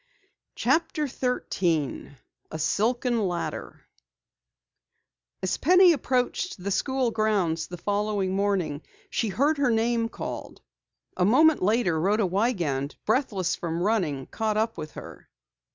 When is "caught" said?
14.25-14.57